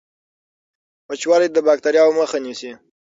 [1.07, 2.71] وچوالی د باکټریاوو مخه نیسي.